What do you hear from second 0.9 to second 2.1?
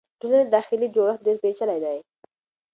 جوړښت ډېر پېچلی دی.